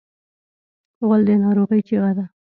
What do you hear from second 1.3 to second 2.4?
ناروغۍ چیغه ده.